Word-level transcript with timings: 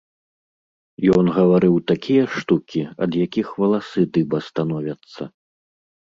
Ён 1.17 1.25
гаварыў 1.37 1.75
такія 1.91 2.23
штукі, 2.35 2.81
ад 3.07 3.11
якіх 3.25 3.47
валасы 3.59 4.01
дыба 4.17 4.37
становяцца. 4.47 5.21